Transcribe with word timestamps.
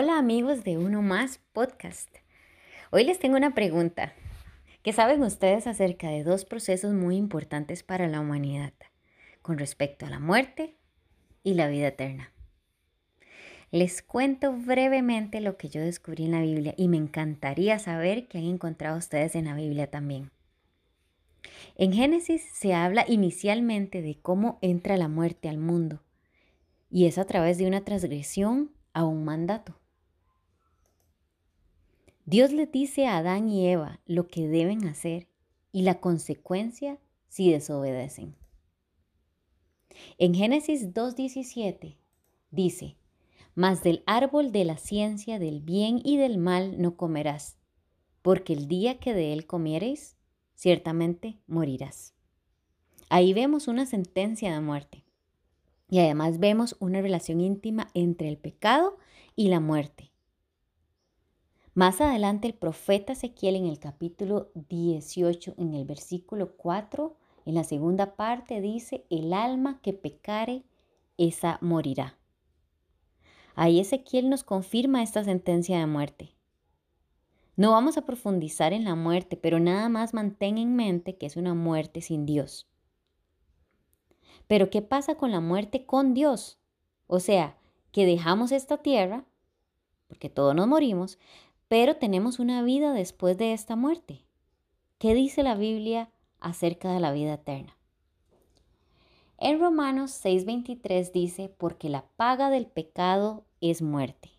Hola 0.00 0.16
amigos 0.16 0.62
de 0.62 0.78
Uno 0.78 1.02
Más 1.02 1.40
Podcast. 1.52 2.08
Hoy 2.92 3.02
les 3.02 3.18
tengo 3.18 3.36
una 3.36 3.52
pregunta. 3.52 4.12
¿Qué 4.84 4.92
saben 4.92 5.24
ustedes 5.24 5.66
acerca 5.66 6.08
de 6.08 6.22
dos 6.22 6.44
procesos 6.44 6.94
muy 6.94 7.16
importantes 7.16 7.82
para 7.82 8.06
la 8.06 8.20
humanidad 8.20 8.72
con 9.42 9.58
respecto 9.58 10.06
a 10.06 10.10
la 10.10 10.20
muerte 10.20 10.76
y 11.42 11.54
la 11.54 11.66
vida 11.66 11.88
eterna? 11.88 12.32
Les 13.72 14.00
cuento 14.00 14.52
brevemente 14.52 15.40
lo 15.40 15.56
que 15.56 15.68
yo 15.68 15.80
descubrí 15.80 16.26
en 16.26 16.30
la 16.30 16.42
Biblia 16.42 16.74
y 16.76 16.86
me 16.86 16.96
encantaría 16.96 17.80
saber 17.80 18.28
qué 18.28 18.38
han 18.38 18.44
encontrado 18.44 18.98
ustedes 18.98 19.34
en 19.34 19.46
la 19.46 19.56
Biblia 19.56 19.90
también. 19.90 20.30
En 21.74 21.92
Génesis 21.92 22.48
se 22.52 22.72
habla 22.72 23.04
inicialmente 23.08 24.00
de 24.00 24.16
cómo 24.22 24.60
entra 24.62 24.96
la 24.96 25.08
muerte 25.08 25.48
al 25.48 25.58
mundo 25.58 26.04
y 26.88 27.06
es 27.06 27.18
a 27.18 27.24
través 27.24 27.58
de 27.58 27.66
una 27.66 27.84
transgresión 27.84 28.70
a 28.92 29.02
un 29.04 29.24
mandato. 29.24 29.77
Dios 32.30 32.52
le 32.52 32.66
dice 32.66 33.06
a 33.06 33.16
Adán 33.16 33.48
y 33.48 33.66
Eva 33.68 34.00
lo 34.04 34.28
que 34.28 34.48
deben 34.48 34.86
hacer 34.86 35.28
y 35.72 35.80
la 35.80 35.98
consecuencia 35.98 36.98
si 37.28 37.50
desobedecen. 37.50 38.36
En 40.18 40.34
Génesis 40.34 40.92
2.17 40.92 41.96
dice, 42.50 42.96
Mas 43.54 43.82
del 43.82 44.02
árbol 44.04 44.52
de 44.52 44.66
la 44.66 44.76
ciencia 44.76 45.38
del 45.38 45.62
bien 45.62 46.02
y 46.04 46.18
del 46.18 46.36
mal 46.36 46.78
no 46.78 46.98
comerás, 46.98 47.56
porque 48.20 48.52
el 48.52 48.68
día 48.68 48.98
que 48.98 49.14
de 49.14 49.32
él 49.32 49.46
comiereis, 49.46 50.18
ciertamente 50.54 51.38
morirás. 51.46 52.12
Ahí 53.08 53.32
vemos 53.32 53.68
una 53.68 53.86
sentencia 53.86 54.52
de 54.52 54.60
muerte. 54.60 55.02
Y 55.88 56.00
además 56.00 56.38
vemos 56.40 56.76
una 56.78 57.00
relación 57.00 57.40
íntima 57.40 57.88
entre 57.94 58.28
el 58.28 58.36
pecado 58.36 58.98
y 59.34 59.48
la 59.48 59.60
muerte. 59.60 60.12
Más 61.78 62.00
adelante 62.00 62.48
el 62.48 62.54
profeta 62.54 63.12
Ezequiel 63.12 63.54
en 63.54 63.66
el 63.66 63.78
capítulo 63.78 64.50
18, 64.68 65.54
en 65.58 65.74
el 65.74 65.84
versículo 65.84 66.56
4, 66.56 67.14
en 67.46 67.54
la 67.54 67.62
segunda 67.62 68.16
parte 68.16 68.60
dice, 68.60 69.06
el 69.10 69.32
alma 69.32 69.78
que 69.80 69.92
pecare, 69.92 70.64
esa 71.18 71.58
morirá. 71.60 72.18
Ahí 73.54 73.78
Ezequiel 73.78 74.28
nos 74.28 74.42
confirma 74.42 75.04
esta 75.04 75.22
sentencia 75.22 75.78
de 75.78 75.86
muerte. 75.86 76.34
No 77.54 77.70
vamos 77.70 77.96
a 77.96 78.04
profundizar 78.04 78.72
en 78.72 78.82
la 78.82 78.96
muerte, 78.96 79.36
pero 79.36 79.60
nada 79.60 79.88
más 79.88 80.14
mantén 80.14 80.58
en 80.58 80.74
mente 80.74 81.16
que 81.16 81.26
es 81.26 81.36
una 81.36 81.54
muerte 81.54 82.00
sin 82.00 82.26
Dios. 82.26 82.66
Pero 84.48 84.68
¿qué 84.68 84.82
pasa 84.82 85.14
con 85.14 85.30
la 85.30 85.40
muerte 85.40 85.86
con 85.86 86.12
Dios? 86.12 86.58
O 87.06 87.20
sea, 87.20 87.56
que 87.92 88.04
dejamos 88.04 88.50
esta 88.50 88.78
tierra, 88.78 89.26
porque 90.08 90.28
todos 90.28 90.56
nos 90.56 90.66
morimos, 90.66 91.18
pero 91.68 91.96
tenemos 91.96 92.38
una 92.38 92.62
vida 92.62 92.92
después 92.92 93.36
de 93.38 93.52
esta 93.52 93.76
muerte. 93.76 94.24
¿Qué 94.98 95.14
dice 95.14 95.42
la 95.42 95.54
Biblia 95.54 96.10
acerca 96.40 96.92
de 96.92 97.00
la 97.00 97.12
vida 97.12 97.34
eterna? 97.34 97.76
En 99.38 99.60
Romanos 99.60 100.10
6:23 100.24 101.12
dice, 101.12 101.48
porque 101.48 101.88
la 101.88 102.06
paga 102.16 102.50
del 102.50 102.66
pecado 102.66 103.44
es 103.60 103.82
muerte, 103.82 104.32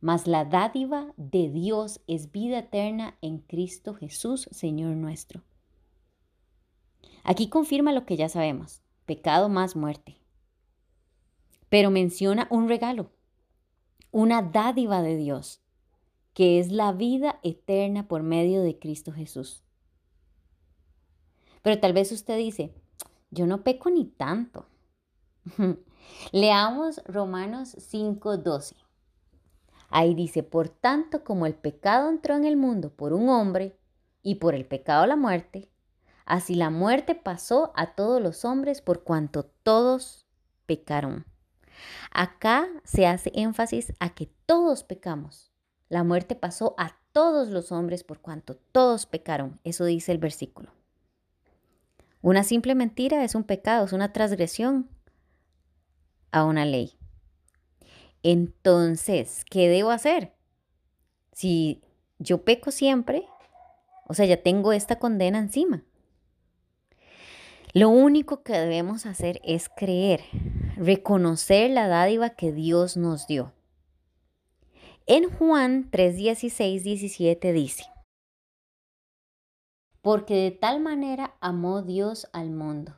mas 0.00 0.26
la 0.26 0.44
dádiva 0.44 1.14
de 1.16 1.48
Dios 1.48 2.00
es 2.06 2.30
vida 2.30 2.58
eterna 2.58 3.16
en 3.22 3.38
Cristo 3.38 3.94
Jesús, 3.94 4.48
Señor 4.50 4.96
nuestro. 4.96 5.42
Aquí 7.24 7.48
confirma 7.48 7.92
lo 7.92 8.04
que 8.04 8.16
ya 8.16 8.28
sabemos 8.28 8.82
pecado 9.06 9.48
más 9.48 9.76
muerte. 9.76 10.18
Pero 11.68 11.90
menciona 11.90 12.46
un 12.50 12.68
regalo, 12.68 13.10
una 14.10 14.42
dádiva 14.42 15.00
de 15.00 15.16
Dios, 15.16 15.62
que 16.36 16.60
es 16.60 16.70
la 16.70 16.92
vida 16.92 17.40
eterna 17.42 18.08
por 18.08 18.22
medio 18.22 18.60
de 18.60 18.78
Cristo 18.78 19.10
Jesús. 19.10 19.64
Pero 21.62 21.80
tal 21.80 21.94
vez 21.94 22.12
usted 22.12 22.36
dice, 22.36 22.74
yo 23.30 23.46
no 23.46 23.64
peco 23.64 23.88
ni 23.88 24.04
tanto. 24.04 24.66
Leamos 26.32 27.00
Romanos 27.06 27.74
5:12. 27.76 28.74
Ahí 29.88 30.14
dice, 30.14 30.42
por 30.42 30.68
tanto 30.68 31.24
como 31.24 31.46
el 31.46 31.54
pecado 31.54 32.10
entró 32.10 32.36
en 32.36 32.44
el 32.44 32.58
mundo 32.58 32.90
por 32.90 33.14
un 33.14 33.30
hombre 33.30 33.78
y 34.22 34.34
por 34.34 34.54
el 34.54 34.66
pecado 34.66 35.06
la 35.06 35.16
muerte, 35.16 35.70
Así 36.26 36.56
la 36.56 36.70
muerte 36.70 37.14
pasó 37.14 37.72
a 37.76 37.94
todos 37.94 38.20
los 38.20 38.44
hombres 38.44 38.82
por 38.82 39.04
cuanto 39.04 39.44
todos 39.62 40.26
pecaron. 40.66 41.24
Acá 42.10 42.68
se 42.82 43.06
hace 43.06 43.30
énfasis 43.32 43.94
a 44.00 44.10
que 44.12 44.26
todos 44.44 44.82
pecamos. 44.82 45.55
La 45.88 46.02
muerte 46.02 46.34
pasó 46.34 46.74
a 46.78 46.96
todos 47.12 47.48
los 47.48 47.72
hombres 47.72 48.04
por 48.04 48.20
cuanto 48.20 48.56
todos 48.56 49.06
pecaron. 49.06 49.60
Eso 49.64 49.84
dice 49.84 50.12
el 50.12 50.18
versículo. 50.18 50.70
Una 52.22 52.42
simple 52.42 52.74
mentira 52.74 53.22
es 53.24 53.34
un 53.34 53.44
pecado, 53.44 53.84
es 53.84 53.92
una 53.92 54.12
transgresión 54.12 54.88
a 56.32 56.44
una 56.44 56.64
ley. 56.64 56.98
Entonces, 58.22 59.44
¿qué 59.48 59.68
debo 59.68 59.90
hacer? 59.90 60.32
Si 61.32 61.82
yo 62.18 62.44
peco 62.44 62.72
siempre, 62.72 63.24
o 64.08 64.14
sea, 64.14 64.26
ya 64.26 64.42
tengo 64.42 64.72
esta 64.72 64.98
condena 64.98 65.38
encima. 65.38 65.84
Lo 67.72 67.90
único 67.90 68.42
que 68.42 68.54
debemos 68.54 69.06
hacer 69.06 69.40
es 69.44 69.68
creer, 69.68 70.22
reconocer 70.76 71.70
la 71.70 71.88
dádiva 71.88 72.30
que 72.30 72.50
Dios 72.50 72.96
nos 72.96 73.26
dio. 73.26 73.52
En 75.08 75.30
Juan 75.30 75.88
3, 75.92 76.16
16, 76.16 76.82
17 76.82 77.52
dice, 77.52 77.84
Porque 80.02 80.34
de 80.34 80.50
tal 80.50 80.80
manera 80.80 81.36
amó 81.38 81.82
Dios 81.82 82.26
al 82.32 82.50
mundo, 82.50 82.96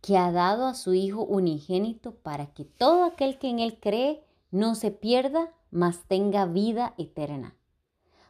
que 0.00 0.16
ha 0.16 0.32
dado 0.32 0.66
a 0.66 0.72
su 0.72 0.94
Hijo 0.94 1.24
unigénito 1.24 2.14
para 2.14 2.46
que 2.54 2.64
todo 2.64 3.04
aquel 3.04 3.38
que 3.38 3.50
en 3.50 3.58
Él 3.58 3.78
cree 3.78 4.24
no 4.50 4.74
se 4.74 4.92
pierda, 4.92 5.52
mas 5.70 6.06
tenga 6.08 6.46
vida 6.46 6.94
eterna. 6.96 7.54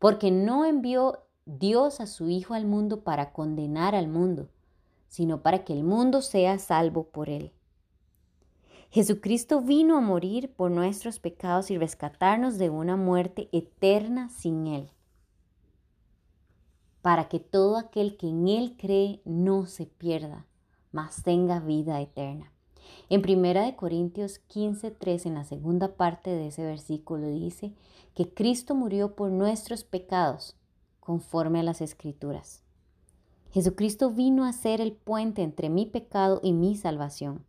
Porque 0.00 0.32
no 0.32 0.64
envió 0.64 1.20
Dios 1.46 2.00
a 2.00 2.08
su 2.08 2.28
Hijo 2.28 2.54
al 2.54 2.66
mundo 2.66 3.04
para 3.04 3.32
condenar 3.32 3.94
al 3.94 4.08
mundo, 4.08 4.48
sino 5.06 5.40
para 5.40 5.64
que 5.64 5.72
el 5.72 5.84
mundo 5.84 6.20
sea 6.20 6.58
salvo 6.58 7.04
por 7.04 7.28
él. 7.28 7.52
Jesucristo 8.94 9.60
vino 9.60 9.96
a 9.96 10.00
morir 10.00 10.52
por 10.52 10.70
nuestros 10.70 11.18
pecados 11.18 11.68
y 11.72 11.76
rescatarnos 11.76 12.58
de 12.58 12.70
una 12.70 12.96
muerte 12.96 13.48
eterna 13.50 14.28
sin 14.28 14.68
Él, 14.68 14.88
para 17.02 17.28
que 17.28 17.40
todo 17.40 17.76
aquel 17.76 18.16
que 18.16 18.28
en 18.28 18.46
Él 18.46 18.76
cree 18.78 19.20
no 19.24 19.66
se 19.66 19.86
pierda, 19.86 20.46
mas 20.92 21.24
tenga 21.24 21.58
vida 21.58 22.00
eterna. 22.00 22.52
En 23.08 23.22
1 23.22 23.74
Corintios 23.74 24.40
15:3, 24.46 25.26
en 25.26 25.34
la 25.34 25.42
segunda 25.42 25.96
parte 25.96 26.30
de 26.30 26.46
ese 26.46 26.62
versículo, 26.62 27.26
dice 27.26 27.74
que 28.14 28.32
Cristo 28.32 28.76
murió 28.76 29.16
por 29.16 29.32
nuestros 29.32 29.82
pecados, 29.82 30.56
conforme 31.00 31.58
a 31.58 31.64
las 31.64 31.80
Escrituras. 31.80 32.62
Jesucristo 33.50 34.12
vino 34.12 34.44
a 34.44 34.52
ser 34.52 34.80
el 34.80 34.92
puente 34.92 35.42
entre 35.42 35.68
mi 35.68 35.84
pecado 35.84 36.38
y 36.44 36.52
mi 36.52 36.76
salvación. 36.76 37.44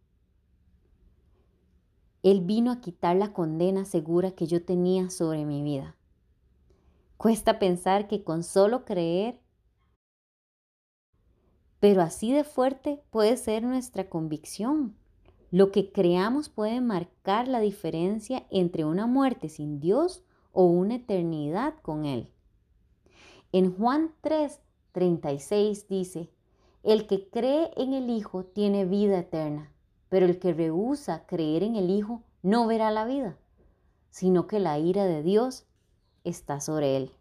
Él 2.25 2.41
vino 2.41 2.71
a 2.71 2.81
quitar 2.81 3.15
la 3.15 3.33
condena 3.33 3.85
segura 3.85 4.31
que 4.31 4.47
yo 4.47 4.65
tenía 4.65 5.11
sobre 5.11 5.45
mi 5.45 5.61
vida. 5.61 5.95
Cuesta 7.17 7.59
pensar 7.59 8.07
que 8.07 8.23
con 8.23 8.41
solo 8.41 8.83
creer, 8.83 9.39
pero 11.79 12.01
así 12.01 12.33
de 12.33 12.43
fuerte 12.43 13.03
puede 13.11 13.37
ser 13.37 13.61
nuestra 13.61 14.09
convicción. 14.09 14.95
Lo 15.51 15.71
que 15.71 15.91
creamos 15.91 16.49
puede 16.49 16.81
marcar 16.81 17.47
la 17.47 17.59
diferencia 17.59 18.47
entre 18.49 18.85
una 18.85 19.05
muerte 19.05 19.47
sin 19.47 19.79
Dios 19.79 20.23
o 20.51 20.65
una 20.65 20.95
eternidad 20.95 21.75
con 21.83 22.05
Él. 22.05 22.31
En 23.51 23.71
Juan 23.77 24.15
3, 24.21 24.61
36 24.93 25.87
dice, 25.87 26.31
el 26.81 27.05
que 27.05 27.29
cree 27.29 27.69
en 27.77 27.93
el 27.93 28.09
Hijo 28.09 28.45
tiene 28.45 28.85
vida 28.85 29.19
eterna, 29.19 29.74
pero 30.15 30.27
el 30.27 30.39
que 30.39 30.53
rehúsa 30.53 31.25
creer 31.25 31.61
en 31.61 31.75
el 31.75 31.89
Hijo 31.89 32.23
no 32.41 32.67
verá 32.67 32.89
la 32.89 33.03
vida, 33.03 33.37
sino 34.11 34.47
que 34.47 34.61
la 34.61 34.79
ira 34.79 35.03
de 35.03 35.21
Dios 35.21 35.65
está 36.23 36.61
sobre 36.61 36.95
él. 36.95 37.11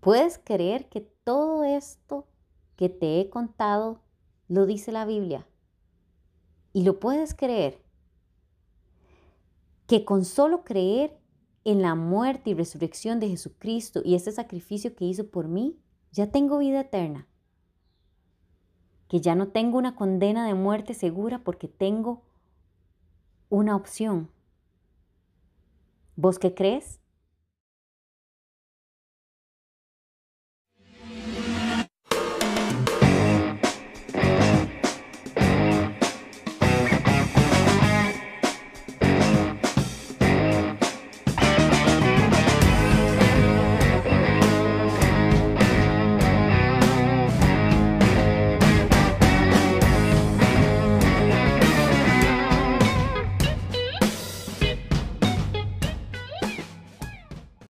¿Puedes 0.00 0.36
creer 0.36 0.90
que 0.90 1.00
todo 1.00 1.64
esto 1.64 2.26
que 2.76 2.90
te 2.90 3.22
he 3.22 3.30
contado 3.30 4.02
lo 4.48 4.66
dice 4.66 4.92
la 4.92 5.06
Biblia? 5.06 5.46
Y 6.74 6.84
lo 6.84 7.00
puedes 7.00 7.34
creer. 7.34 7.82
Que 9.86 10.04
con 10.04 10.26
solo 10.26 10.62
creer 10.62 11.18
en 11.64 11.80
la 11.80 11.94
muerte 11.94 12.50
y 12.50 12.54
resurrección 12.54 13.18
de 13.18 13.30
Jesucristo 13.30 14.02
y 14.04 14.14
este 14.14 14.30
sacrificio 14.30 14.94
que 14.94 15.06
hizo 15.06 15.26
por 15.30 15.48
mí, 15.48 15.80
ya 16.12 16.30
tengo 16.30 16.58
vida 16.58 16.80
eterna. 16.80 17.29
Que 19.10 19.20
ya 19.20 19.34
no 19.34 19.48
tengo 19.48 19.76
una 19.76 19.96
condena 19.96 20.46
de 20.46 20.54
muerte 20.54 20.94
segura 20.94 21.40
porque 21.40 21.66
tengo 21.66 22.22
una 23.48 23.74
opción. 23.74 24.30
¿Vos 26.14 26.38
qué 26.38 26.54
crees? 26.54 27.00